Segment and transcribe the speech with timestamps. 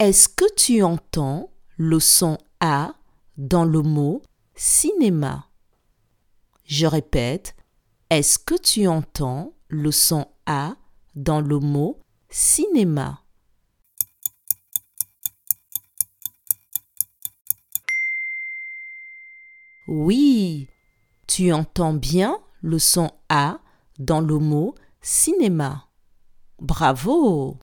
[0.00, 2.94] Est-ce que tu entends le son A
[3.36, 4.22] dans le mot
[4.54, 5.50] cinéma?
[6.64, 7.54] Je répète,
[8.08, 10.76] est-ce que tu entends le son A
[11.14, 12.00] dans le mot
[12.30, 13.26] cinéma?
[19.86, 20.70] Oui,
[21.26, 23.60] tu entends bien le son A
[23.98, 25.90] dans le mot cinéma.
[26.58, 27.58] Bravo!